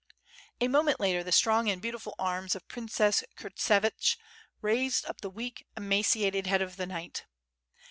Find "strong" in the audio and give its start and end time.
1.31-1.69